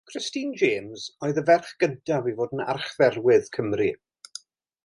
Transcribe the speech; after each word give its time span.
Christine 0.09 0.53
James 0.61 1.03
oedd 1.27 1.41
y 1.41 1.43
ferch 1.51 1.69
gyntaf 1.83 2.31
i 2.31 2.35
fod 2.39 2.57
yn 2.59 2.67
Archdderwydd 2.75 3.49
Cymru. 3.59 3.91